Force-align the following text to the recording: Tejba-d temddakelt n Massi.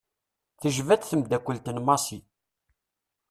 Tejba-d 0.61 1.03
temddakelt 1.03 1.65
n 1.75 1.77
Massi. 1.87 2.19